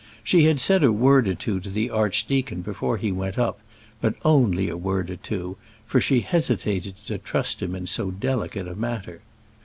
[0.23, 3.59] She had said a word or two to the archdeacon before he went up,
[4.01, 8.67] but only a word or two, for she hesitated to trust him in so delicate
[8.67, 9.21] a matter.